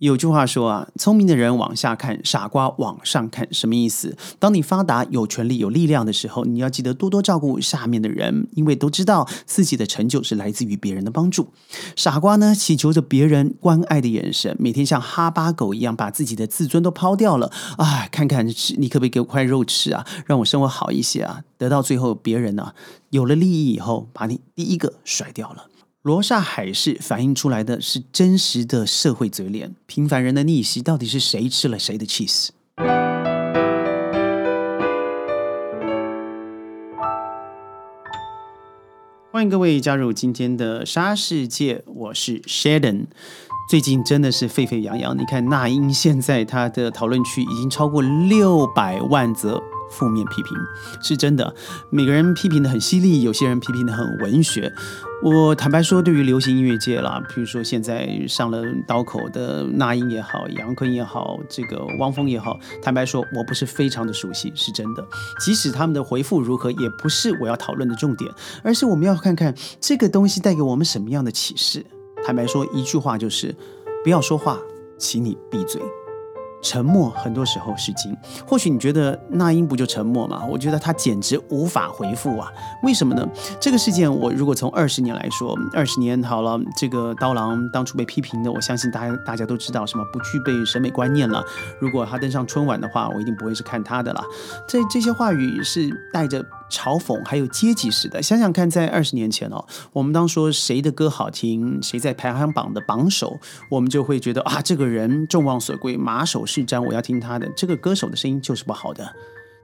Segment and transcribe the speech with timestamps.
[0.00, 4.16] 有句话说啊，聪明的人往下看，傻瓜往上看，什么意思？
[4.38, 11.52] 当你发达、有权利、有力量的时候，你要记得多多照顾下面的人，因为都知道自己的成就是来自于别人的帮助。
[11.96, 17.52] 傻瓜呢，祈求着别人关爱的眼神，每天像哈巴狗一样把自己的自尊都抛掉了。
[17.76, 18.46] 啊，看看
[18.78, 21.42] 你可不可以给我块肉吃啊，让我生活好一些啊？
[21.58, 22.72] 得到最后，别人呢
[23.10, 25.66] 有了利益以后，把你第一个甩掉了。
[26.02, 32.48] 罗刹海市反映出来的是真实的社会嘴脸，平凡人的逆袭到底是谁吃了谁的 cheese？
[39.30, 43.08] 欢迎各位加入今天的沙世界，我是 Sheldon。
[43.68, 49.62] 最近真的是沸沸扬扬，你看那英现在他的讨论区已经超过六百万则。
[49.90, 50.56] 负面批评
[51.02, 51.54] 是真的，
[51.90, 54.72] 每个人批评的很犀利，有些人批评的很文学。
[55.22, 65.06] 我坦白说，对于流行音乐界啦，比如说现在上了刀口的那英也好，杨坤也好，这个汪峰也好，坦白说，我不是非常的熟悉，是真的。
[65.38, 68.32] 即使他们的回复如何，也不是我要讨论的重点，
[68.62, 71.84] 而是我们要看看这个东西带给我们什么样的启示。
[72.24, 73.54] 坦白说，一句话就是：
[74.02, 74.58] 不要说话，
[74.96, 75.82] 请你闭嘴。
[76.62, 78.16] 沉默很多时候是金。
[78.46, 80.44] 或许你觉得那英不就沉默吗？
[80.48, 82.50] 我觉得他简直无法回复啊！
[82.82, 83.26] 为什么呢？
[83.60, 91.44] 这个事件，我如果从二十年来说，二十年好了，这个刀郎当初被批评的，我相信大家大家都知道什么不具备审美观念了。
[91.80, 94.22] 如果他登上春晚的话，我一定不会是看他的了。
[94.68, 96.44] 这这些话语是带着。
[96.70, 107.48] 嘲讽还有阶级时代，想想看，在二十年前哦，我们当说谁的歌好听，谁在排行榜的榜首，我们就会觉得啊，这个人众望所归，马首是瞻，我要听他的。
[107.56, 109.14] 这个歌手的声音就是不好的，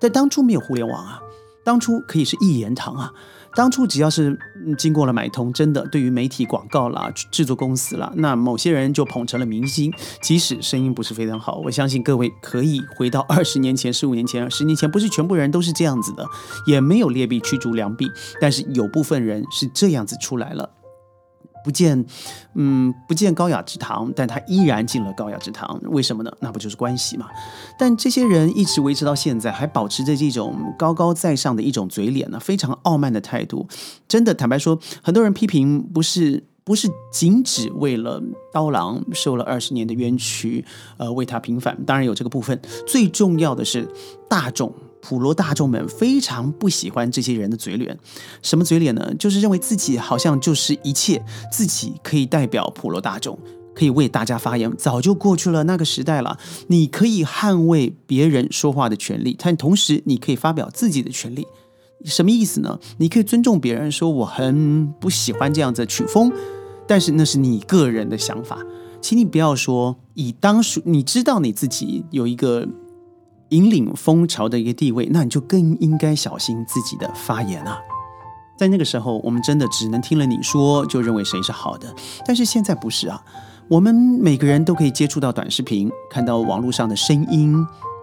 [0.00, 1.20] 但当初没有互联网啊，
[1.64, 3.12] 当初可以是一言堂啊。
[3.56, 4.38] 当初只要是
[4.76, 9.90] 经过了买通，真的对于媒体广告啦、制作公司啦，那某些人就捧成了明星，
[10.20, 11.56] 即使声音不是非常好。
[11.64, 16.26] 我相信各位可以回到二十年前、十五年前、十年前，不是全部人都是这样子的，
[16.66, 18.06] 也没有劣币驱逐良币，
[18.40, 20.68] 但是有部分人是这样子出来了。
[21.66, 22.06] 不见，
[22.54, 26.30] 嗯，不见高雅之堂，但他依然进了高雅之堂，为什么呢？
[26.38, 27.26] 那不就是关系吗？
[27.76, 33.66] 但这些人一直维持到现在，还保持着这种高高在上的一种嘴脸呢，非常傲慢的态度。
[34.06, 38.22] 真的，坦白说，很多人批评不是不是仅只为了
[38.52, 40.64] 刀郎受了二十年的冤屈，
[40.98, 43.88] 呃，为他平反，当然有这个部分，最重要的是
[44.28, 44.72] 大众。
[45.08, 47.96] 普罗大众们非常不喜欢这些人的嘴脸，
[48.42, 49.14] 什么嘴脸呢？
[49.16, 53.38] 就是认为自己好像就是一切，自己可以代表普罗大众，
[53.72, 54.68] 可以为大家发言。
[54.76, 56.36] 早就过去了那个时代了。
[56.66, 61.46] 你可以捍卫别人说话的权利，但同时你可以发表自己的权利。
[62.04, 62.80] 什么意思呢？
[62.98, 66.32] 你可以尊重别人，说我很不喜欢这样子的曲风，
[66.88, 68.58] 但是那是你个人的想法，
[69.00, 72.66] 请你不要说以当属你知道你自己有一个。
[73.50, 77.78] 引领风潮的一个地位，那你就更应该小心自己的发言啊！
[78.58, 81.94] 在那个时候，我们真的只能听了你说就认为谁是好的，
[82.26, 83.22] 但是现在不是啊！
[83.68, 87.54] 我们每个人都可以接触到短视频，看到网络上的声音，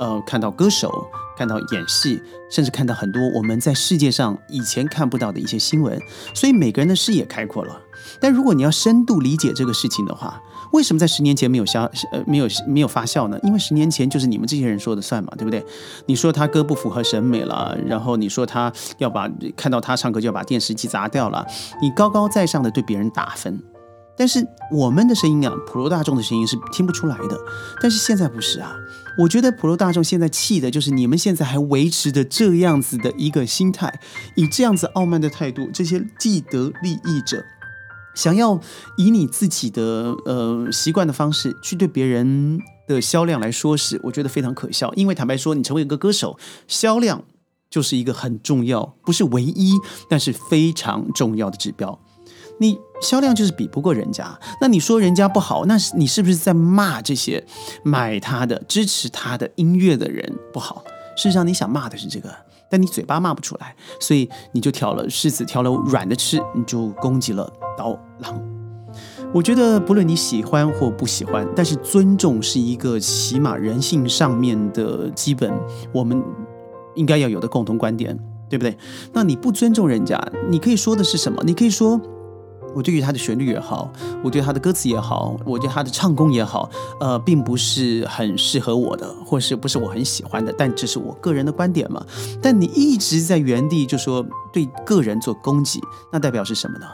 [0.00, 0.90] 呃，看到歌手，
[1.36, 6.00] 看到演戏，甚至看到很多我们在世界上以前看不到的一些新闻，
[6.34, 7.78] 所以每个人的视野开阔了。
[8.18, 13.38] 但如果你要深度理解这个事情的话，为什么在十年前没有消呃没有没有发酵呢？
[13.42, 15.62] 因为十年前就是你们这些人说的算嘛，对不对？
[16.06, 21.46] 你说他歌不符合审美了，然后你说他要把看到他唱歌就要把电视机砸掉了，
[21.82, 23.62] 你高高在上的对别人打分。
[24.20, 27.40] 但是我们的声音啊，普罗大众的声音是听不出来的。
[27.80, 28.76] 但是现在不是啊，
[29.16, 33.98] 我觉得普罗大众现在气的就是你们现在还维持着这样子的一个心态，
[34.36, 37.42] 以这样子傲慢的态度，这些既得利益者。
[38.14, 38.60] 想要
[38.98, 44.92] 以你自己的呃习惯的方式去对别人的销量来说是，我觉得非常可笑。
[44.96, 46.38] 因为坦白说，你成为一个歌手，
[46.68, 47.24] 销量
[47.70, 49.72] 就是一个很重要，不是唯一，
[50.10, 51.98] 但是非常重要的指标。
[52.60, 57.42] 你销量就是比不过人家，那你说人家不好，那是你是不是在骂这些
[57.82, 60.84] 买他的、支持他的音乐的人不好？
[61.16, 62.30] 事实上，你想骂的是这个。
[62.70, 68.40] 但你嘴巴骂不出来，所以你就挑了柿子挑了软的吃，你就攻击了刀郎。
[69.32, 75.50] 我觉得不论你喜欢或不喜欢，但是尊重是一个起码人性上面的基本，
[75.92, 76.22] 我们
[76.94, 78.16] 应该要有的共同观点，
[78.48, 78.76] 对不对？
[79.12, 81.42] 那你不尊重人家，你可以说的是什么？
[81.44, 81.98] 你可以说。
[82.74, 86.70] 我对于他的旋律也好，我对他的歌词也好，我对他的唱功也好，
[87.00, 92.04] 呃，并不是很适合我的，或是不是我很喜欢的，但这是我个人的观点嘛。
[92.40, 95.80] 但你一直在原地就说对个人做攻击，
[96.12, 96.86] 那代表是什么呢？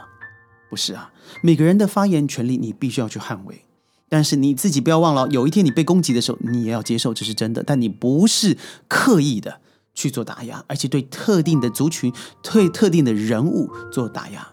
[0.69, 3.61] 不是啊，每个人的发言权利你必须要去捍卫。
[4.09, 7.61] 但是你自己不要忘了，有一天你被攻击的时候，你也要接受这是真的。
[7.61, 8.57] 但你不是
[8.87, 9.59] 刻意的
[9.93, 14.47] 去做打压，而且对特定的族群、对特定的人物做打压。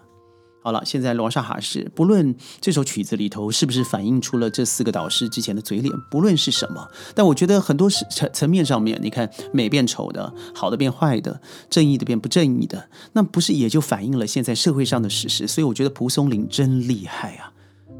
[0.65, 11.39] 好了，现在罗莎哈是，不论这首曲子里头是不是反映出了这四个导师之前的嘴脸，不论是什么，但我觉得很多是层层面上面，你看美变丑的，好的变坏的，
[11.69, 15.47] 正义的变不正义的，那不是也就反映了现在社会上的事实？
[15.47, 17.51] 所以我觉得蒲松龄真厉害啊。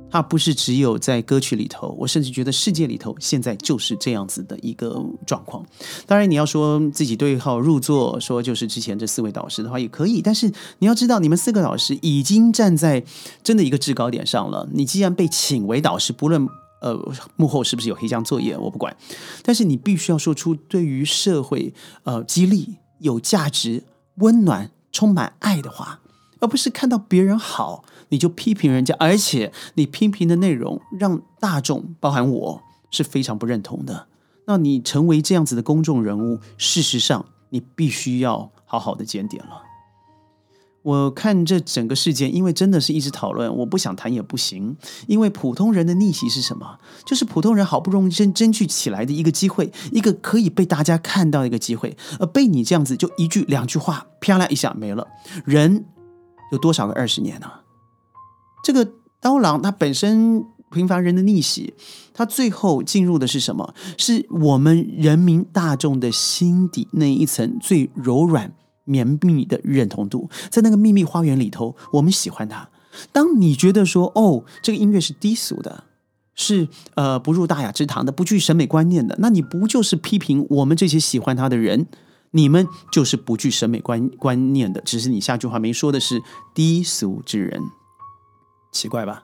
[0.09, 5.65] 它不是只有在歌曲里头，我甚至觉得世界里头现在就是这样子的一个状况。
[6.07, 10.21] 当然，你要说自己对号入座，说就是之前这四位导师的话也可以。
[10.21, 10.49] 但是
[10.79, 13.03] 你要知道，你们四个导师已经站在
[13.43, 14.67] 真的一个制高点上了。
[14.71, 16.47] 你既然被请为导师，不论
[16.79, 16.97] 呃
[17.35, 18.95] 幕后是不是有黑箱作业，我不管。
[19.43, 21.73] 但是你必须要说出对于社会
[22.03, 23.83] 呃激励、有价值、
[24.15, 25.99] 温暖、充满爱的话，
[26.39, 27.83] 而不是看到别人好。
[28.09, 32.61] 你就批评人家，而且你批评的内容让大众，包含我
[32.91, 34.07] 是非常不认同的。
[34.47, 39.63] 那你成为这样子的公众人物，事实上你必须要好好的检点了。
[40.83, 44.77] 我看这整个事件，因为真的是一直讨论，我不想谈也不行。
[45.07, 46.77] 因为普通人的逆袭是什么？
[47.07, 55.07] 就是普通人好不容易争争取起来的一个机会，一个可以被大家看到的一个机会，而被你这样子就一句两句话，啪啦一下没了。
[55.43, 55.85] 人
[56.51, 57.51] 有多少个二十年呢？
[58.65, 61.75] 这个刀郎他本身平凡人的逆袭，
[62.15, 63.75] 他最后进入的是什么？
[63.95, 68.51] 是我们人民大众的心底那一层最柔软
[68.83, 72.67] 绵密的认同度，在那个秘密花园里头，我们喜欢他。
[73.11, 75.83] 当你觉得说哦，这个音乐是低俗的，
[76.33, 81.85] 是呃不入大雅之堂的，不具审美观念的，那你不就是批评我们这些喜欢他的人？
[82.31, 86.19] 你们就是不具审美观观念的，只是你下句话没说的是
[86.55, 87.61] 低俗之人。
[88.75, 89.23] 奇怪吧？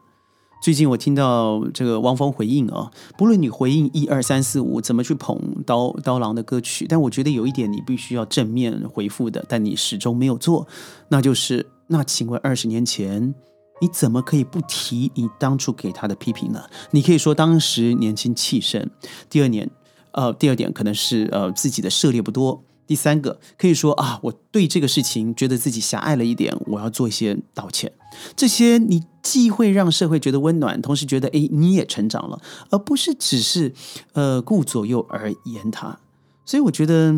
[0.63, 10.65] 最近我听到这个汪峰回应啊，不论你回应一二三四五怎么去捧刀刀郎的歌曲，但我觉得有一点你必须要正面回复的，但你始终没有做，
[11.09, 13.33] 那就是那请问二十年前
[13.81, 16.63] 你怎么可以不提你当初给他的批评呢？
[16.91, 18.89] 你可以说当时年轻气盛，
[19.29, 19.69] 第二年
[20.11, 22.63] 呃第二点可能是呃自己的涉猎不多。
[22.87, 27.91] 第三个可以说啊，我对这个事情觉得自己狭隘了一点，我要做一些道歉。
[28.35, 33.73] 这些你既会让社会觉得温暖，同时觉得哎你也成长了，而不是只是
[34.11, 35.97] 呃顾左右而言他。
[36.45, 37.13] 所以我觉得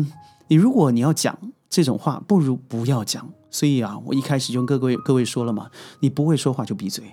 [0.46, 1.36] 你如果你要讲
[1.68, 3.28] 这种话，不如不要讲。
[3.50, 5.70] 所以啊，我一开始就跟各位各位说了嘛，
[6.00, 7.04] 你不会说话就闭嘴。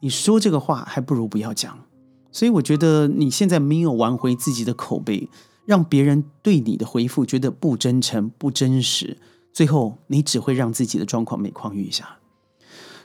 [0.00, 1.78] 你说这个话还不如不要讲。
[2.32, 5.28] 所以我觉得你现在没有挽回自己的口碑。
[5.64, 9.18] 让别人对你的回复觉得不真诚、不真实，
[9.52, 12.16] 最后你只会让自己的状况每况愈下。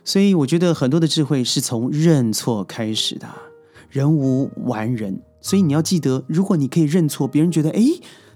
[0.04, 3.28] 所以，我觉得很多的智慧是从认错开始的。
[3.90, 7.82] 人无完人，所以你要记得，如果你可以认错，别人觉得哎，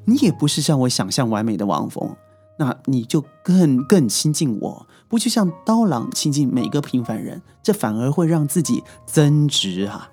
[0.06, 2.16] 你也不是像我想象完美的王峰，
[2.60, 10.11] 那你就更更亲近我，不就像刀郎亲近每个平凡人，这反而会让自己增值啊。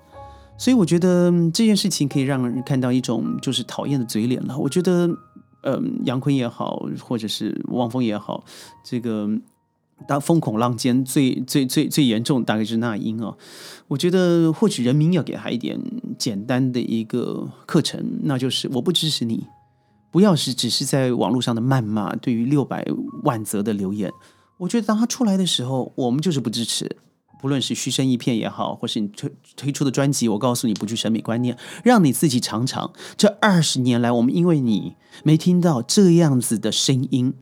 [0.59, 4.57] 所以我觉得这件事情可以让人看到一种就是讨厌的嘴脸了。
[4.57, 5.09] 我觉得，
[5.63, 8.43] 嗯，杨坤也好，或者是汪峰也好，
[8.83, 9.29] 这个
[10.05, 13.33] 当风口浪尖最最最最严重，大概是那英啊。
[13.87, 15.79] 我觉得或许人民要给他一点
[16.17, 19.47] 简单的一个课程，那就是我不支持你，
[20.11, 22.13] 不要是只是在网络上的谩骂。
[22.17, 22.85] 对于六百
[23.23, 24.11] 万则的留言，
[24.57, 26.97] 我觉得当他出来的时候，我们就是不支持。
[27.41, 32.91] 不论是虚声一片也好，或是你推推出的专辑，我告诉你不具审美观念，让你自己尝尝。
[33.15, 37.33] 这二十年来，我们因为你没听到这样子的声音，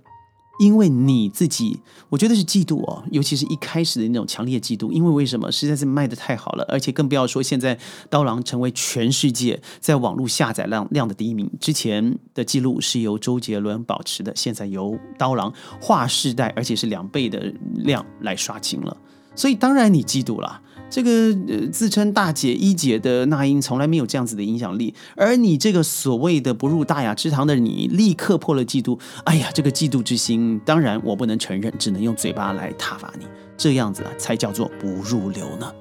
[0.60, 4.92] 因为你自己，我觉得是嫉妒哦，尤其是一开始的那种强烈嫉妒。
[4.92, 5.52] 因为为什么？
[5.52, 7.78] 实在是卖的太好了，而且更不要说现在
[8.10, 11.50] 刀郎成为全世界在网络下载量量的第一名。
[11.60, 18.98] 之前的记录是由周杰伦保持的，现在由刀郎划世代，而且是两倍的量来刷新了。
[19.38, 21.12] 所以当然你嫉妒了，这个
[21.48, 29.00] 呃自称大姐一姐的那英从来没有这样子的影响力，而你这个所谓的不入大雅之堂的你，立刻破了嫉妒。
[29.26, 35.72] 哎呀，这个嫉妒之心，当然我不能承认，只能用嘴巴来挞伐你，这样子啊才叫做不入流呢。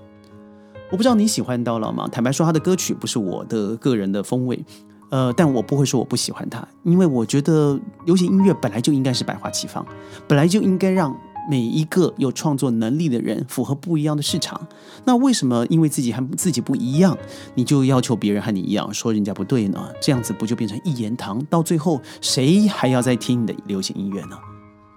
[0.90, 2.06] 我不知道你喜欢刀郎吗？
[2.12, 4.62] 坦白说，他的歌曲不是我的个人的风味，
[5.08, 9.84] 呃，但我不会说我不喜欢他，因为我觉得流行音乐本来就应该是百花齐放，
[10.28, 11.16] 本来就应该让。
[11.48, 14.66] 每一个有创作能力的人，符合不一样的市场。
[15.04, 17.16] 那为什么因为自己和自己不一样，
[17.54, 19.88] 你就要求别人和你一样，说人家不对呢？
[20.00, 21.44] 这样子不就变成一言堂？
[21.46, 24.36] 到最后，谁还要再听你的流行音乐呢？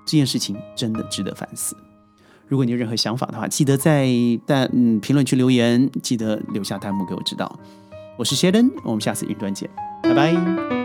[0.06, 1.76] 这件事情真的值得反思。
[2.48, 4.10] 如果你有任何想法的话，记得在
[4.48, 7.60] 弹嗯评论区留言，记得留下弹幕给我知道。
[8.18, 9.70] 我是 Sheldon，我们下次云端见，
[10.02, 10.79] 拜拜。